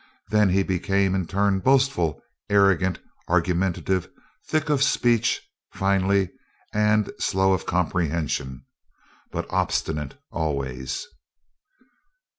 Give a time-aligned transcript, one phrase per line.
[0.29, 4.09] Then he became in turn boastful, arrogant, argumentative,
[4.47, 6.29] thick of speech, finally,
[6.73, 8.65] and slow of comprehension,
[9.31, 11.05] but obstinate always.